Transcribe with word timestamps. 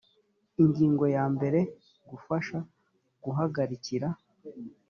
ingingo 0.63 1.03
ya 1.15 1.25
mbere 1.35 1.59
gufasha 2.09 2.57
guhagarikira 3.23 4.07